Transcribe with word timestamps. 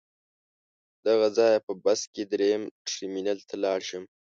له 1.03 1.09
هغه 1.15 1.29
ځایه 1.37 1.59
په 1.67 1.73
بس 1.83 2.01
کې 2.13 2.23
درېیم 2.31 2.61
ټرمینل 2.87 3.39
ته 3.49 3.55
لاړ 3.63 3.79
شم. 3.89 4.03